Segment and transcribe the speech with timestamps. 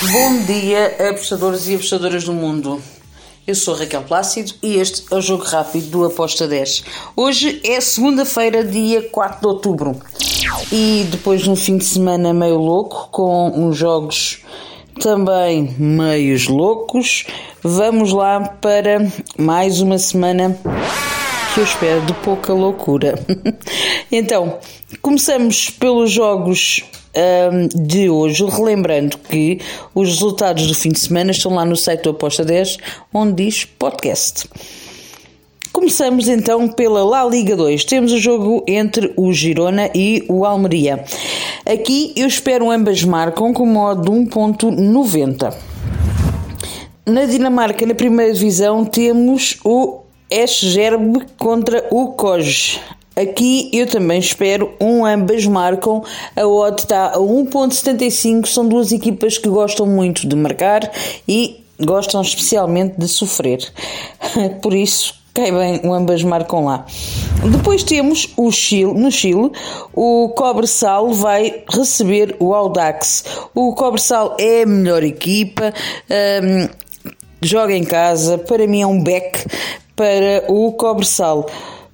[0.00, 2.80] Bom dia, apostadores e apostadoras do mundo.
[3.44, 6.84] Eu sou Raquel Plácido e este é o Jogo Rápido do Aposta 10.
[7.16, 10.00] Hoje é segunda-feira, dia 4 de outubro.
[10.70, 14.38] E depois de um fim de semana meio louco, com uns jogos
[15.00, 17.26] também meios loucos,
[17.60, 19.04] vamos lá para
[19.36, 20.56] mais uma semana
[21.52, 23.18] que eu espero de pouca loucura.
[24.12, 24.60] então,
[25.02, 26.84] começamos pelos jogos
[27.14, 29.60] um, de hoje, relembrando que
[29.94, 32.78] os resultados do fim de semana estão lá no site do Aposta 10,
[33.12, 34.48] onde diz podcast.
[35.72, 37.84] Começamos então pela La Liga 2.
[37.84, 41.04] Temos o jogo entre o Girona e o Almeria.
[41.64, 45.54] Aqui eu espero ambas marcam com modo de 1.90.
[47.06, 52.80] Na Dinamarca, na primeira divisão, temos o Esgerbe contra o Koj.
[53.20, 56.04] Aqui eu também espero um ambas marcam.
[56.36, 58.46] A odd está a 1.75.
[58.46, 60.88] São duas equipas que gostam muito de marcar
[61.26, 63.58] e gostam especialmente de sofrer.
[64.62, 66.86] Por isso, cai bem, o ambas marcam lá.
[67.50, 69.50] Depois temos o Chile, no Chile,
[69.92, 73.24] o Cobre-Sal vai receber o Audax.
[73.54, 75.72] O Cobre-Sal é a melhor equipa,
[76.10, 76.68] um,
[77.40, 79.44] joga em casa, para mim é um back
[79.94, 81.46] para o Cobre-Sal.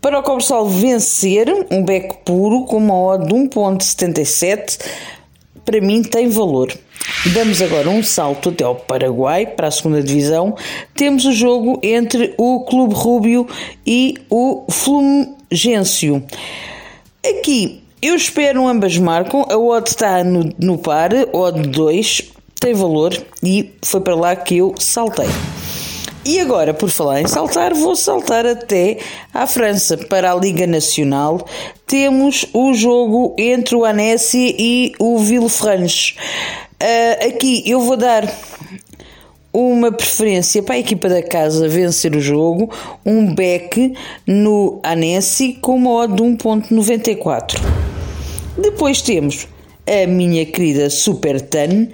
[0.00, 4.78] Para o Cobre-Sal vencer, um beco puro com uma odd de 1.77,
[5.64, 6.72] para mim tem valor.
[7.34, 10.54] Damos agora um salto até ao Paraguai, para a segunda divisão.
[10.94, 13.48] Temos o jogo entre o Clube Rubio
[13.84, 16.22] e o Flumgêncio.
[17.26, 19.46] Aqui eu espero ambas marcam.
[19.50, 24.58] A odd está no, no par, odd 2, tem valor e foi para lá que
[24.58, 25.28] eu saltei.
[26.28, 28.98] E agora, por falar em saltar, vou saltar até
[29.32, 29.96] à França.
[29.96, 31.42] Para a Liga Nacional,
[31.86, 36.16] temos o jogo entre o Annecy e o Villefranche.
[36.82, 38.30] Uh, aqui eu vou dar
[39.54, 42.70] uma preferência para a equipa da casa vencer o jogo,
[43.06, 43.94] um back
[44.26, 47.58] no Annecy com uma odd de 1.94.
[48.58, 49.48] Depois temos
[49.86, 51.88] a minha querida Super Tan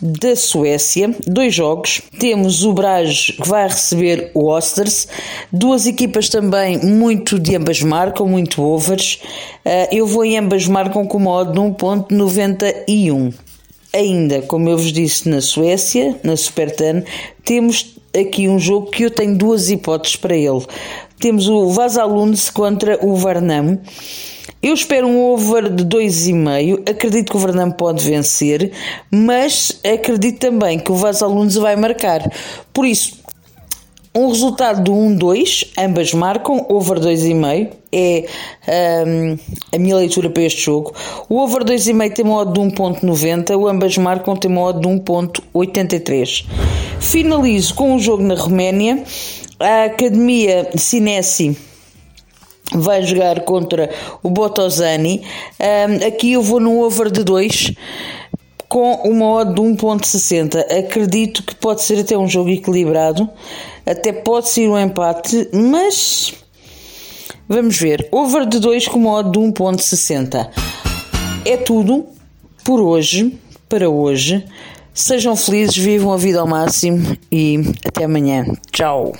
[0.00, 2.02] da Suécia, dois jogos.
[2.18, 5.08] Temos o Brage que vai receber o Osters,
[5.52, 9.20] duas equipas também muito de ambas marcam, muito overs.
[9.64, 13.32] Eh, eu vou em ambas marcam com modo de 1.91.
[13.92, 17.02] Ainda, como eu vos disse, na Suécia, na Supertan,
[17.44, 20.64] temos aqui um jogo que eu tenho duas hipóteses para ele.
[21.18, 23.78] Temos o Vasalunds contra o Varnam.
[24.62, 26.90] Eu espero um over de 2,5.
[26.90, 28.72] Acredito que o Verdão pode vencer,
[29.10, 32.28] mas acredito também que o Vasalunes vai marcar.
[32.72, 33.18] Por isso,
[34.14, 38.26] um resultado de 1-2, ambas marcam, over 2,5 é
[39.06, 39.38] um,
[39.72, 40.92] a minha leitura para este jogo.
[41.28, 44.88] O over 2,5 tem uma odd de 1.90, o ambas marcam tem uma odd de
[44.88, 46.46] 1.83.
[47.00, 49.02] Finalizo com um jogo na Roménia.
[49.58, 51.56] A Academia Sinesi
[52.74, 53.90] vai jogar contra
[54.22, 55.22] o Botosani.
[55.60, 57.72] Um, aqui eu vou no over de 2
[58.68, 60.58] com uma odd de 1.60.
[60.78, 63.28] Acredito que pode ser até um jogo equilibrado,
[63.86, 66.34] até pode ser um empate, mas
[67.48, 68.06] vamos ver.
[68.12, 70.48] Over de 2 com uma odd de 1.60.
[71.44, 72.06] É tudo
[72.64, 73.38] por hoje,
[73.68, 74.44] para hoje.
[74.98, 78.44] Sejam felizes, vivam a vida ao máximo e até amanhã.
[78.72, 79.14] Tchau.